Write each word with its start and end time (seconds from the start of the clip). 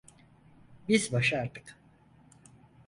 Biz 0.89 1.13
başardık. 1.13 1.77